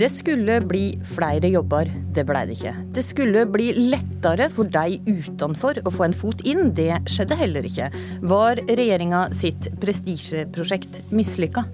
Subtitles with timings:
[0.00, 2.70] Det skulle bli flere jobber, det blei det ikke.
[2.96, 7.68] Det skulle bli lettere for de utenfor å få en fot inn, det skjedde heller
[7.68, 7.90] ikke.
[8.32, 11.66] Var regjeringa sitt prestisjeprosjekt mislykka?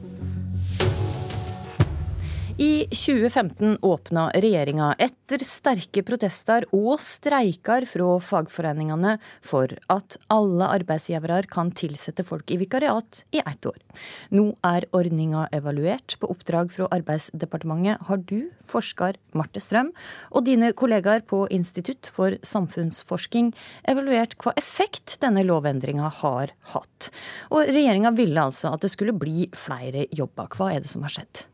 [2.56, 11.42] I 2015 åpna regjeringa etter sterke protester og streiker fra fagforeningene for at alle arbeidsgivere
[11.52, 13.76] kan tilsette folk i vikariat i ett år.
[14.32, 18.06] Nå er ordninga evaluert på oppdrag fra Arbeidsdepartementet.
[18.08, 19.90] Har du, forsker Marte Strøm,
[20.32, 23.50] og dine kollegaer på Institutt for samfunnsforsking
[23.84, 27.10] evaluert hva effekt denne lovendringa har hatt?
[27.52, 30.48] Og regjeringa ville altså at det skulle bli flere jobber.
[30.56, 31.44] Hva er det som har skjedd?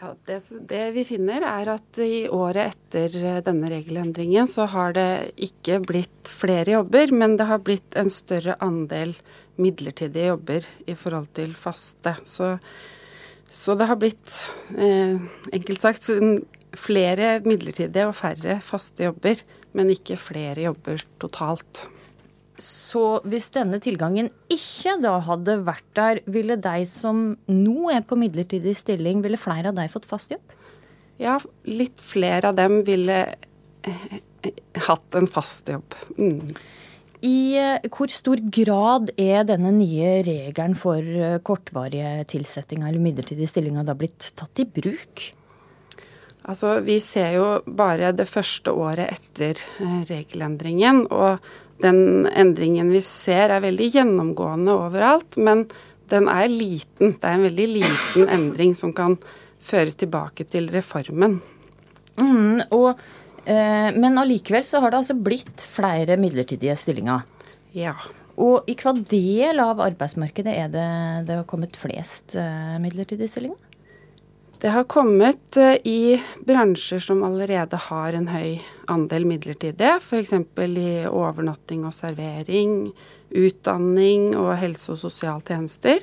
[0.00, 5.34] Ja, det, det, vi finner er at i året etter denne regelendringen så har det
[5.46, 9.14] ikke blitt flere jobber, men det har blitt en større andel
[9.60, 12.16] midlertidige jobber i forhold til faste.
[12.26, 12.56] Så,
[13.46, 14.34] så det har blitt,
[14.74, 15.14] eh,
[15.54, 16.10] enkelt sagt,
[16.74, 19.44] flere midlertidige og færre faste jobber,
[19.78, 21.86] men ikke flere jobber totalt.
[22.60, 28.18] Så hvis denne tilgangen ikke da hadde vært der, ville de som nå er på
[28.18, 30.54] midlertidig stilling, ville flere av de fått fast jobb?
[31.18, 33.18] Ja, litt flere av dem ville
[33.82, 34.06] eh,
[34.86, 35.98] hatt en fast jobb.
[36.18, 36.54] Mm.
[37.24, 43.50] I eh, hvor stor grad er denne nye regelen for eh, kortvarige tilsettinger eller midlertidige
[43.50, 45.26] stillinger da blitt tatt i bruk?
[46.44, 49.58] Altså, Vi ser jo bare det første året etter
[50.10, 51.06] regelendringen.
[51.10, 51.38] og
[51.82, 55.66] den endringen vi ser er veldig gjennomgående overalt, men
[56.12, 57.16] den er liten.
[57.18, 59.16] Det er en veldig liten endring som kan
[59.64, 61.40] føres tilbake til reformen.
[62.20, 63.00] Mm, og,
[63.46, 67.24] eh, men allikevel så har det altså blitt flere midlertidige stillinger.
[67.74, 67.96] Ja.
[68.36, 70.88] Og i hva del av arbeidsmarkedet er det
[71.28, 73.58] det har kommet flest eh, midlertidige stillinger?
[74.64, 80.32] Det har kommet eh, i bransjer som allerede har en høy andel midlertidige, f.eks.
[80.32, 82.86] i overnatting og servering,
[83.28, 86.00] utdanning og helse- og sosialtjenester.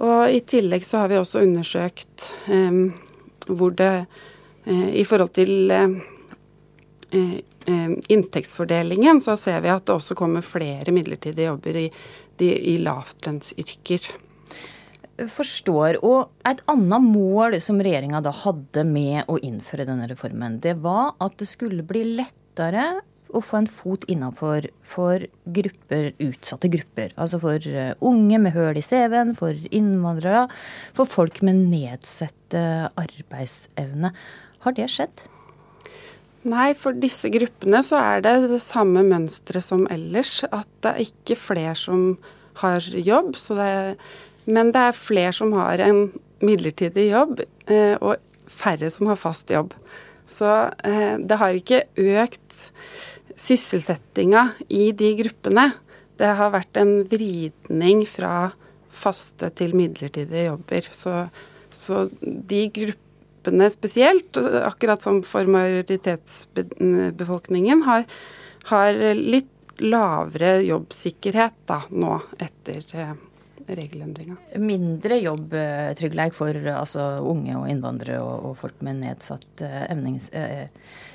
[0.00, 2.80] Og i tillegg så har vi også undersøkt eh,
[3.52, 3.92] hvor det
[4.64, 6.00] eh, i forhold til eh,
[7.12, 11.88] eh, inntektsfordelingen, så ser vi at det også kommer flere midlertidige jobber i,
[12.48, 14.14] i lavtlønnsyrker
[15.30, 15.98] forstår.
[16.04, 21.14] Og et annet mål som regjeringa da hadde med å innføre denne reformen, det var
[21.24, 23.00] at det skulle bli lettere
[23.34, 25.24] å få en fot innafor for
[25.56, 27.14] grupper, utsatte grupper.
[27.18, 30.46] Altså for eh, unge med høl i CV-en, for innvandrere,
[30.94, 34.12] for folk med nedsatt arbeidsevne.
[34.64, 35.24] Har det skjedd?
[36.44, 40.42] Nei, for disse gruppene så er det det samme mønsteret som ellers.
[40.52, 42.02] At det er ikke flere som
[42.60, 43.32] har jobb.
[43.40, 43.94] Så det er
[44.44, 46.08] men det er flere som har en
[46.44, 47.40] midlertidig jobb,
[47.70, 48.16] eh, og
[48.50, 49.70] færre som har fast jobb.
[50.26, 52.72] Så eh, det har ikke økt
[53.40, 55.72] sysselsettinga i de gruppene.
[56.20, 58.52] Det har vært en vridning fra
[58.94, 60.82] faste til midlertidige jobber.
[60.94, 61.12] Så,
[61.72, 68.02] så de gruppene spesielt, akkurat som for majoritetsbefolkningen, har,
[68.70, 69.50] har litt
[69.82, 73.14] lavere jobbsikkerhet da, nå etter eh,
[73.68, 74.36] regelendringa.
[74.60, 80.66] Mindre jobbtrygghet for altså, unge og innvandrere og, og folk med nedsatt eh, evnings, eh,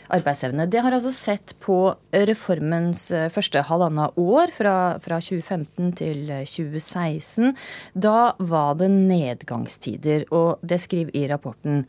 [0.10, 0.68] arbeidsevne.
[0.70, 1.80] Det har altså sett på
[2.14, 7.54] reformens eh, første halvannet år, fra, fra 2015 til 2016.
[7.94, 11.86] Da var det nedgangstider, og det skriver i rapporten.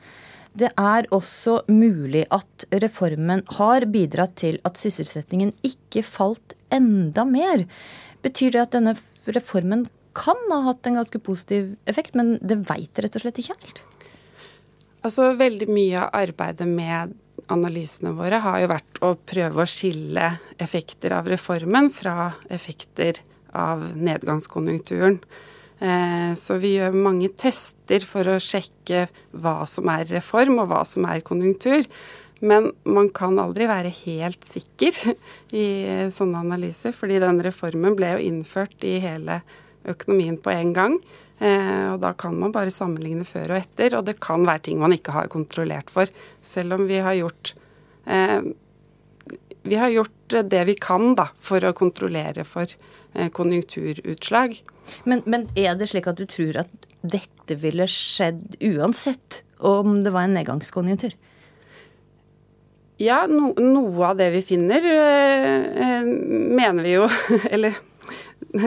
[0.56, 7.64] Det er også mulig at reformen har bidratt til at sysselsettingen ikke falt enda mer.
[8.24, 8.96] Betyr det at denne
[9.30, 13.56] reformen kan ha hatt en ganske positiv effekt, men det veit rett og slett ikke
[13.56, 13.82] helt.
[15.00, 17.16] Altså, Veldig mye av arbeidet med
[17.50, 20.26] analysene våre har jo vært å prøve å skille
[20.60, 23.22] effekter av reformen fra effekter
[23.56, 25.18] av nedgangskonjunkturen.
[25.80, 30.82] Eh, så vi gjør mange tester for å sjekke hva som er reform og hva
[30.86, 31.86] som er konjunktur.
[32.40, 34.96] Men man kan aldri være helt sikker
[35.62, 35.66] i
[36.12, 39.40] sånne analyser, fordi den reformen ble jo innført i hele
[39.88, 40.98] økonomien på en gang.
[41.40, 44.80] Eh, og da kan man bare sammenligne før og etter, og det kan være ting
[44.80, 46.10] man ikke har kontrollert for.
[46.44, 47.54] Selv om vi har gjort
[48.04, 48.40] eh,
[49.62, 54.56] vi har gjort det vi kan da, for å kontrollere for eh, konjunkturutslag.
[55.04, 60.12] Men, men, er det slik at du tror at dette ville skjedd uansett om det
[60.14, 61.16] var en nedgangskonjunktur?
[63.00, 66.08] Ja, no, noe av det vi finner, øh,
[66.52, 67.06] mener vi jo
[67.54, 67.78] Eller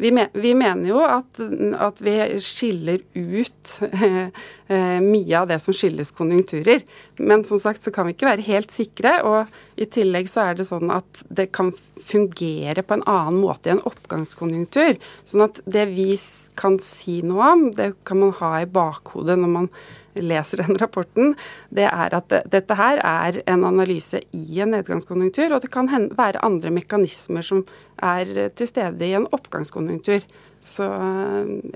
[0.00, 1.40] vi, men, vi, mener jo at,
[1.76, 4.28] at, vi skiller ut eh,
[4.70, 6.84] mye av det som skyldes konjunkturer.
[7.18, 9.16] Men som sagt så kan vi ikke være helt sikre.
[9.26, 13.70] Og i tillegg så er det sånn at det kan fungere på en annen måte
[13.70, 15.00] i en oppgangskonjunktur.
[15.26, 16.12] Sånn at det vi
[16.60, 19.72] kan si noe om, det kan man ha i bakhodet når man
[20.18, 21.34] leser den rapporten,
[21.70, 25.90] det er at det, dette her er en analyse i en nedgangskonjunktur, og det kan
[26.18, 27.62] være andre mekanismer som
[28.02, 30.24] er til stede i en oppgangskonjunktur.
[30.60, 30.84] Så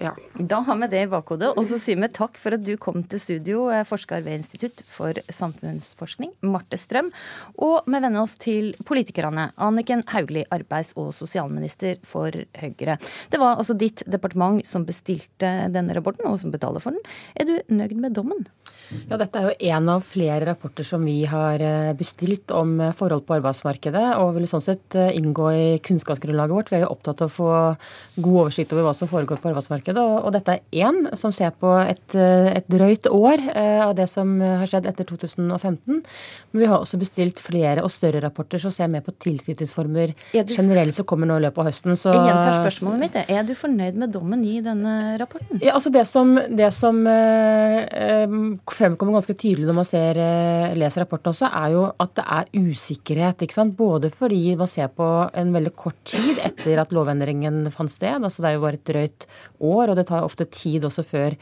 [0.00, 0.12] ja.
[0.36, 1.54] Da har vi det i bakhodet.
[1.56, 4.82] Og så sier vi takk for at du kom til studio, eh, forsker ved Institutt
[4.92, 7.08] for samfunnsforskning, Marte Strøm.
[7.64, 9.50] Og vi vender oss til politikerne.
[9.56, 12.98] Anniken Hauglie, arbeids- og sosialminister for Høyre.
[13.32, 17.00] Det var altså ditt departement som bestilte denne rapporten, og som betaler for den.
[17.40, 18.44] Er du nøyd med dommen?
[19.10, 22.94] Ja, Dette er jo en av flere rapporter som vi har eh, bestilt om eh,
[22.96, 26.72] forhold på arbeidsmarkedet, og vil sånn sett inngå i kunnskapsgrunnlaget vårt.
[26.72, 27.50] Vi er jo opptatt av å få
[28.16, 30.02] god oversikt over hva som foregår på arbeidsmarkedet.
[30.02, 34.06] Og, dette er én som ser på et, eh, et, drøyt år eh, av det
[34.10, 36.02] som har skjedd etter 2015.
[36.52, 40.96] Men vi har også bestilt flere og større rapporter som ser mer på tilknytningsformer generelt
[40.96, 41.96] som kommer nå i løpet av høsten.
[41.98, 43.18] Så, jeg gjentar spørsmålet mitt.
[43.24, 45.62] Er du fornøyd med dommen i denne rapporten?
[45.62, 48.28] Ja, altså Det som, det som eh,
[48.74, 52.50] fremkommer ganske tydelig når man ser, eh, leser rapporten også, er jo at det er
[52.58, 53.42] usikkerhet.
[53.42, 53.76] ikke sant?
[53.76, 58.22] Både fordi man ser på en veldig kort tid etter at lovendringen fant sted.
[58.22, 59.26] altså Det er jo bare et drøyt
[59.60, 61.36] år, og det tar ofte tid også før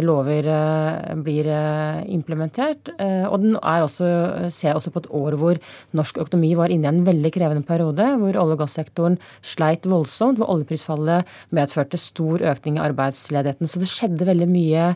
[0.00, 2.92] lover eh, blir eh, implementert.
[3.28, 4.08] Og den er også,
[4.52, 5.60] ser også på et år hvor
[5.96, 10.40] norsk økonomi var inne i en veldig krevende periode, hvor olje- og gassektoren sleit voldsomt,
[10.40, 13.68] hvor oljeprisfallet medførte stor økning i arbeidsledigheten.
[13.68, 14.90] Så det skjedde veldig mye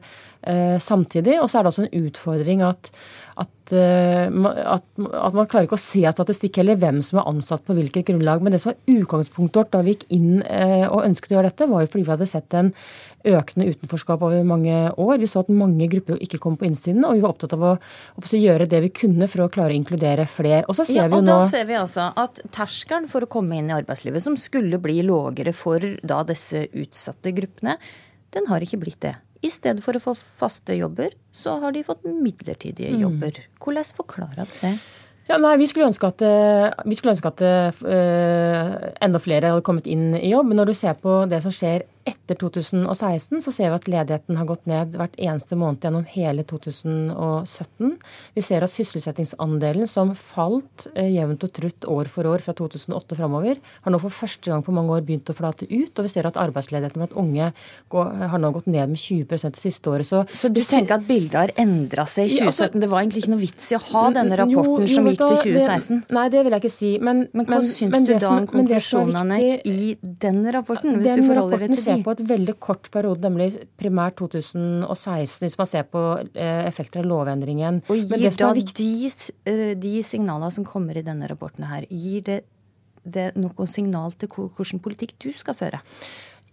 [0.81, 1.35] samtidig.
[1.37, 2.89] Og så er det også en utfordring at
[3.41, 7.29] at, eh, at, at, man klarer ikke å se av statistikk heller hvem som er
[7.31, 8.43] ansatt på hvilket grunnlag.
[8.45, 11.53] Men det som var utgangspunktet vårt da vi gikk inn eh, og ønsket å gjøre
[11.53, 12.73] dette, var jo fordi vi hadde sett en
[13.31, 15.15] økende utenforskap over mange år.
[15.21, 17.73] Vi så at mange grupper ikke kom på innsiden, og vi var opptatt av å,
[18.17, 20.63] å gjøre det vi kunne for å klare å inkludere flere.
[20.69, 21.39] Og så ser ja, vi jo nå...
[21.45, 25.01] Da ser vi altså at terskelen for å komme inn i arbeidslivet, som skulle bli
[25.07, 27.77] lågere for da disse utsatte gruppene,
[28.35, 29.17] den har ikke blitt det.
[29.41, 33.05] I stedet for å få faste jobber, så har de fått midlertidige mm.
[33.07, 33.39] jobber.
[33.63, 34.75] Hvordan forklarer du det?
[35.31, 36.23] Ja, nei, Vi skulle ønske at,
[36.85, 40.51] vi skulle ønske at uh, enda flere hadde kommet inn i jobb.
[40.51, 44.39] Men når du ser på det som skjer etter 2016 så ser vi at ledigheten
[44.39, 47.93] har gått ned hvert eneste måned gjennom hele 2017.
[48.37, 53.19] Vi ser at sysselsettingsandelen som falt eh, jevnt og trutt år for år fra 2008
[53.19, 55.93] framover, har nå for første gang på mange år begynt å flate ut.
[55.93, 57.51] Og vi ser at arbeidsledigheten blant unge
[57.93, 60.09] går, har nå gått ned med 20 det siste året.
[60.09, 62.41] Så, så du tenker at bildet har endra seg i 2017?
[62.41, 65.11] Ja, altså, det var egentlig ikke noe vits i å ha denne rapporten jo, som
[65.11, 66.01] gikk til 2016?
[66.01, 66.93] Det, nei, det vil jeg ikke si.
[67.11, 71.77] Men, men hva syns du da om konklusjonene i den rapporten, hvis du forholder deg
[71.77, 77.03] til på et veldig kort periode, nemlig primært 2016, hvis man ser på eh, effekter
[77.03, 77.83] av lovendringen.
[77.91, 78.65] Og gir da de,
[79.51, 82.41] eh, de signalene som kommer i denne rapporten her, gir det,
[83.05, 85.83] det noe signal til hvilken politikk du skal føre?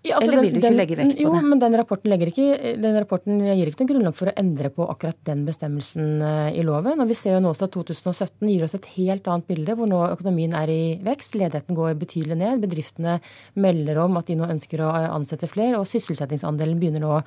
[0.07, 1.41] Ja, altså Eller vil du ikke den, legge vekt på jo, det?
[1.41, 2.45] Jo, men den rapporten, ikke,
[2.81, 6.63] den rapporten, gir ikke noe grunnlag for å endre på akkurat den bestemmelsen eh, i
[6.65, 7.01] loven.
[7.03, 9.89] Og vi ser jo nå også at 2017 gir oss et helt annet bilde, hvor
[9.89, 11.37] nå økonomien er i vekst.
[11.39, 12.63] Ledigheten går betydelig ned.
[12.63, 13.17] Bedriftene
[13.59, 17.21] melder om at de nå ønsker å eh, ansette flere, og sysselsettingsandelen begynner nå å,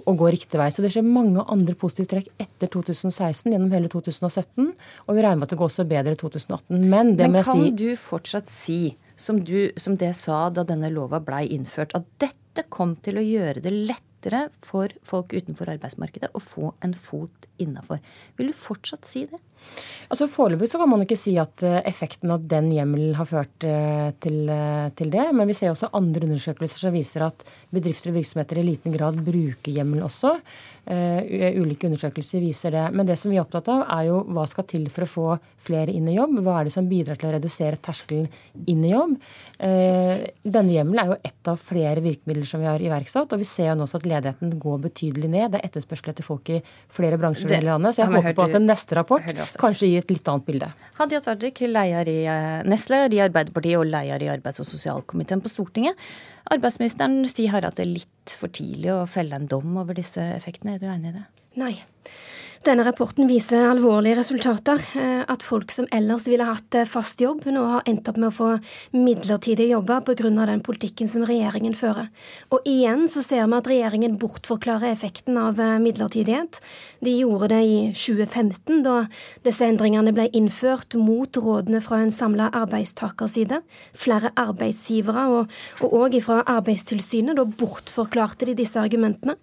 [0.00, 0.70] å gå riktig vei.
[0.74, 4.72] Så det skjer mange andre positive trekk etter 2016 gjennom hele 2017,
[5.06, 6.84] og vi regner med at det går også bedre i 2018.
[6.84, 8.80] Men det men må jeg si Men kan du fortsatt si
[9.16, 13.24] som, du, som det sa da denne lova blei innført, at dette kom til å
[13.24, 18.00] gjøre det lettere for folk utenfor arbeidsmarkedet å få en fot innafor.
[18.38, 19.40] Vil du fortsatt si det?
[20.12, 23.66] Altså Foreløpig så kan man ikke si at eh, effekten av den hjemmelen har ført
[23.66, 25.24] eh, til, eh, til, det.
[25.34, 27.42] Men vi ser også andre undersøkelser som viser at
[27.74, 30.36] bedrifter og virksomheter i liten grad bruker hjemmelen også.
[30.84, 32.82] Ulike undersøkelser viser det.
[32.92, 35.28] Men det som vi er opptatt av, er jo hva skal til for å få
[35.64, 36.34] flere inn i jobb?
[36.44, 38.26] Hva er det som bidrar til å redusere terskelen
[38.68, 39.14] inn i jobb?
[39.56, 43.32] Denne hjemmelen er jo ett av flere virkemidler som vi har iverksatt.
[43.32, 45.54] Og vi ser jo nå også at ledigheten går betydelig ned.
[45.54, 46.60] Det er etterspørsel etter folk i
[46.92, 47.96] flere bransjer i landet.
[47.96, 49.24] Så jeg håper på at en neste rapport
[49.60, 50.68] kanskje gir et litt annet bilde.
[50.98, 51.68] Hadia Tajik, i
[52.68, 55.98] nestleder i Arbeiderpartiet og leder i arbeids- og sosialkomiteen på Stortinget.
[56.54, 60.22] Arbeidsministeren sier her at det er litt for tidlig å felle en dom over disse
[60.36, 60.76] effektene.
[60.76, 61.24] Er du enig i det?
[61.60, 61.74] Nei.
[62.64, 64.80] Denne rapporten viser alvorlige resultater.
[64.96, 68.30] Eh, at folk som ellers ville hatt eh, fast jobb, nå har endt opp med
[68.30, 68.46] å få
[68.96, 70.30] midlertidige jobber pga.
[70.48, 72.08] den politikken som regjeringen fører.
[72.48, 76.62] Og igjen så ser vi at regjeringen bortforklarer effekten av eh, midlertidighet.
[77.04, 79.08] De gjorde det i 2015, da
[79.44, 83.60] disse endringene ble innført mot rådene fra en samla arbeidstakerside.
[83.92, 89.36] Flere arbeidsgivere og òg fra Arbeidstilsynet, da bortforklarte de disse argumentene.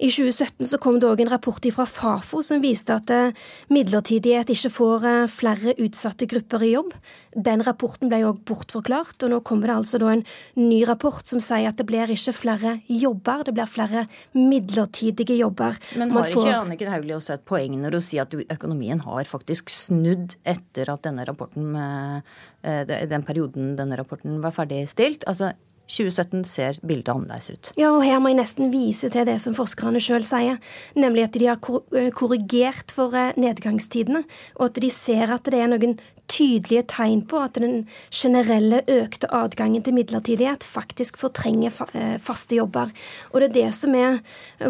[0.00, 3.34] I 2017 så kom det òg en rapport fra Fafo som viste at eh,
[3.72, 6.94] midlertidighet ikke får eh, flere utsatte grupper i jobb.
[7.32, 10.24] Den rapporten ble òg bortforklart, og nå kommer det altså en
[10.58, 15.80] ny rapport som sier at det blir ikke flere jobber, det blir flere midlertidige jobber.
[15.98, 16.46] Men har får...
[16.46, 20.92] ikke Anniken Hauglie også et poeng når hun sier at økonomien har faktisk snudd etter
[20.92, 25.26] at denne rapporten, eh, den perioden denne rapporten var ferdigstilt?
[25.30, 25.54] Altså
[25.92, 27.72] 2017 ser bildet annerledes ut.
[27.76, 30.58] Ja, og her må jeg nesten vise til det som forskerne sjøl sier,
[30.96, 34.24] nemlig at de har korrigert for nedgangstidene,
[34.58, 35.98] og at de ser at det er noen
[36.32, 37.84] tydelige tegn på at den
[38.14, 42.92] generelle økte adgangen til midlertidighet faktisk fortrenger eh, faste jobber.
[43.32, 44.20] Og det er det som er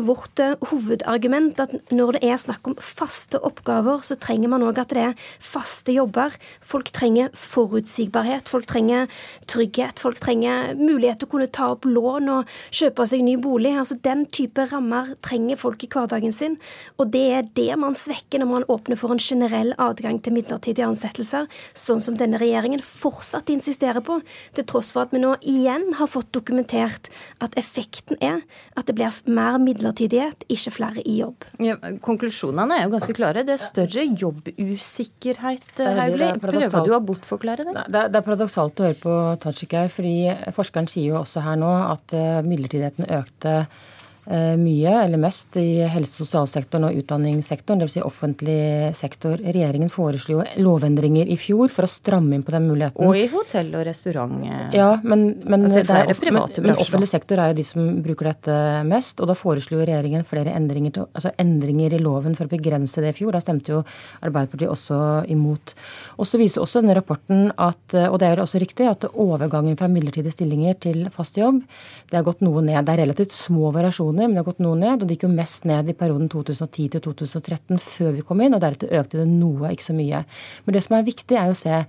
[0.03, 4.81] vårt eh, hovedargument, at når det er snakk om faste oppgaver, så trenger man òg
[4.83, 6.35] at det er faste jobber.
[6.67, 9.07] Folk trenger forutsigbarhet, folk trenger
[9.51, 13.77] trygghet, folk trenger mulighet til å kunne ta opp lån og kjøpe seg ny bolig.
[13.79, 16.59] Altså Den type rammer trenger folk i hverdagen sin,
[16.99, 20.89] og det er det man svekker når man åpner for en generell adgang til midlertidige
[20.89, 21.47] ansettelser
[21.77, 24.19] sånn som denne regjeringen fortsatt insisterer på,
[24.57, 27.11] til tross for at vi nå igjen har fått dokumentert
[27.45, 28.43] at effekten er
[28.79, 31.47] at det blir mer midlertidighet, ikke flere i jobb.
[31.63, 33.45] Ja, konklusjonene er jo ganske klare.
[33.47, 36.33] Det er større jobbusikkerhet, Hauglie.
[36.43, 37.77] Prøver du å bortforklare det?
[37.77, 40.17] Det er, det er paradoksalt å høre på Tajik her, fordi
[40.57, 43.57] forskeren sier jo også her nå at eh, midlertidigheten økte
[44.31, 47.97] mye, eller mest, i helse- og sosialsektoren og utdanningssektoren, dvs.
[47.97, 49.41] Si offentlig sektor.
[49.43, 53.03] Regjeringen foreslo lovendringer i fjor for å stramme inn på den muligheten.
[53.03, 54.37] Og i hotell og restaurant.
[54.47, 58.31] Eh, ja, men, men, altså, er, men, men offentlig sektor er jo de som bruker
[58.31, 59.21] dette mest.
[59.21, 63.11] Og da foreslo regjeringen flere endringer, til, altså endringer, i loven for å begrense det
[63.17, 63.35] i fjor.
[63.35, 63.83] Da stemte jo
[64.23, 65.01] Arbeiderpartiet også
[65.35, 65.75] imot.
[66.23, 69.91] Og så viser også denne rapporten at, og det er også riktig, at overgangen fra
[69.91, 71.59] midlertidige stillinger til fast jobb,
[72.13, 72.79] det har gått noe ned.
[72.87, 75.03] Det er relativt små variasjoner kroner, men det har gått noe ned.
[75.03, 78.55] Og det gikk jo mest ned i perioden 2010 til 2013 før vi kom inn,
[78.55, 80.25] og deretter økte det noe, ikke så mye.
[80.65, 81.83] Men det som er viktig, er jo å se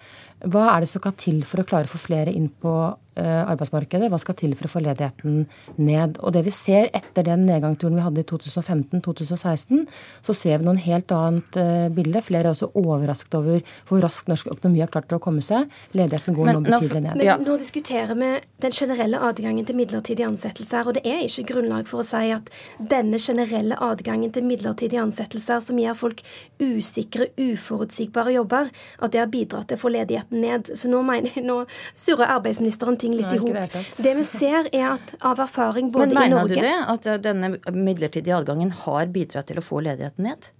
[0.43, 2.73] hva er det som skal til for å klare å få flere inn på
[3.21, 4.09] arbeidsmarkedet?
[4.11, 5.45] Hva skal til for å få ledigheten
[5.77, 6.17] ned?
[6.23, 9.85] Og det vi ser etter den nedgangsturen vi hadde i 2015-2016,
[10.25, 12.23] så ser vi noen helt annet uh, bilde.
[12.25, 15.71] Flere er også overrasket over hvor raskt norsk økonomi har klart å komme seg.
[15.97, 17.19] Ledigheten går men, nå betydelig ned.
[17.19, 17.37] Men ja.
[17.41, 18.31] nå diskuterer vi
[18.63, 20.89] den generelle adgangen til midlertidige ansettelser.
[20.89, 25.61] Og det er ikke grunnlag for å si at denne generelle adgangen til midlertidige ansettelser
[25.63, 26.23] som gir folk
[26.61, 30.73] usikre, uforutsigbare jobber, at det har bidratt til å få ledigheten ned.
[30.77, 31.63] Så nå, mener, nå
[31.99, 33.59] surrer arbeidsministeren ting litt i hop.
[33.75, 36.75] Det, det vi ser, er at av erfaring både i Norge Men mener du det?
[36.95, 40.51] At denne midlertidige adgangen har bidratt til å få ledigheten ned?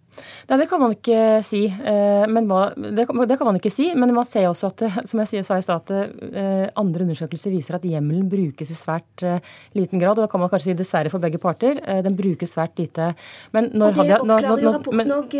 [0.49, 1.63] Nei, det kan man ikke si.
[1.67, 5.21] Eh, men hva, det, det, kan man ikke si, men man ser også at, som
[5.23, 9.39] jeg sa i stad, eh, andre undersøkelser viser at hjemmelen brukes i svært eh,
[9.77, 10.17] liten grad.
[10.17, 11.79] Og da kan man kanskje si dessverre for begge parter.
[12.05, 13.11] Den brukes svært lite.
[13.55, 15.37] Men når, og det oppklarer jo rapporten òg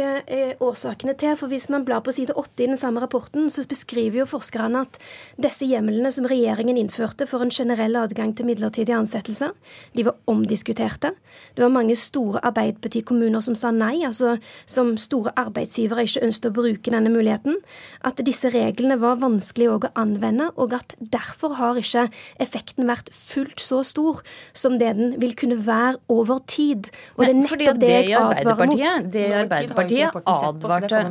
[0.63, 1.37] årsakene til.
[1.39, 4.83] For hvis man blar på side åtte i den samme rapporten, så beskriver jo forskerne
[4.85, 4.99] at
[5.41, 9.53] disse hjemlene som regjeringen innførte for en generell adgang til midlertidige ansettelser,
[9.93, 11.13] de var omdiskuterte.
[11.55, 14.03] Det var mange store Arbeiderparti-kommuner som sa nei.
[14.05, 14.37] altså
[14.70, 17.60] som store arbeidsgivere ikke ønsket å bruke denne muligheten.
[18.05, 22.08] At disse reglene var vanskelig å anvende, og at derfor har ikke
[22.43, 24.22] effekten vært fullt så stor
[24.55, 26.89] som det den vil kunne være over tid.
[27.17, 29.12] Og det er nettopp det, jeg advarer mot.
[29.13, 31.03] Det Arbeiderpartiet advarte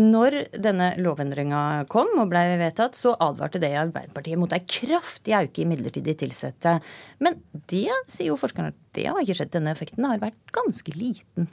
[0.00, 5.62] Når denne lovendringa kom og ble vedtatt, så advarte det Arbeiderpartiet mot ei kraftig auke
[5.62, 6.78] i midlertidig tilsatte.
[7.22, 9.54] Men det sier jo forskerne at det har ikke skjedd.
[9.56, 11.50] Denne effekten har vært ganske liten.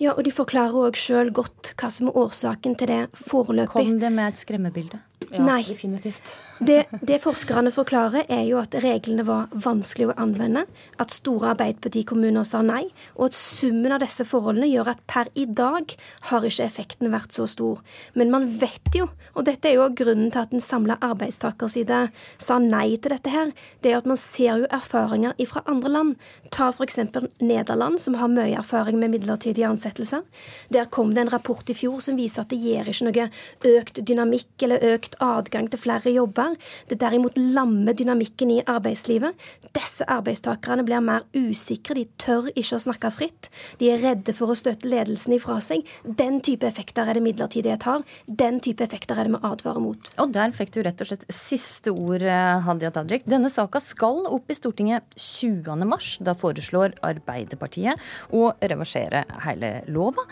[0.00, 3.72] Ja, og de forklarer òg sjøl godt hva som er årsaken til det foreløpig.
[3.72, 5.00] Kom det med et skremmebilde?
[5.30, 5.62] Ja, Nei.
[5.66, 6.36] definitivt.
[6.58, 10.62] Det, det, forskerne forklarer, er jo at reglene var vanskelig å anvende,
[11.02, 12.86] at store Arbeiderparti-kommuner sa nei,
[13.18, 15.92] og at summen av disse forholdene gjør at per i dag
[16.30, 17.82] har ikke effekten vært så stor.
[18.16, 22.06] Men man vet jo, og dette er jo grunnen til at en samla arbeidstakerside
[22.40, 23.52] sa nei til dette her,
[23.84, 26.16] det er at man ser jo erfaringer fra andre land.
[26.54, 26.98] Ta f.eks.
[27.44, 30.24] Nederland, som har mye erfaring med midlertidige ansettelser.
[30.72, 33.28] Der kom det en rapport i fjor som viser at det gir ikke noe
[33.76, 36.56] økt dynamikk eller økt adgang til flere jobber.
[36.90, 39.36] Det derimot lammer dynamikken i arbeidslivet.
[39.76, 43.50] Disse arbeidstakerne blir mer usikre, de tør ikke å snakke fritt.
[43.80, 45.86] De er redde for å støte ledelsen ifra seg.
[46.04, 48.04] Den type effekter er det midlertidighet har.
[48.26, 50.12] Den type effekter er det vi advarer mot.
[50.22, 53.26] Og der fikk du rett og slett siste ord, eh, Hadia Tajik.
[53.28, 56.18] Denne saka skal opp i Stortinget 20.3.
[56.24, 58.00] Da foreslår Arbeiderpartiet
[58.32, 60.24] å reversere hele lova.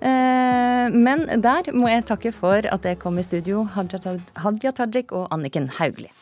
[0.00, 3.64] Eh, men der må jeg takke for at jeg kom i studio,
[4.42, 6.12] Hadia Tajik og Anniken Hauglie.